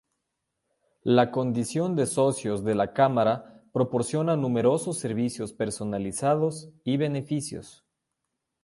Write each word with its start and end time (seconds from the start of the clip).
La 1.03 1.29
condición 1.29 1.95
de 1.95 2.07
socios 2.07 2.63
de 2.63 2.73
la 2.73 2.91
Cámara 2.91 3.63
proporciona 3.71 4.35
numerosos 4.35 4.97
servicios 4.97 5.53
personalizados 5.53 6.71
y 6.83 6.97
beneficios. 6.97 7.85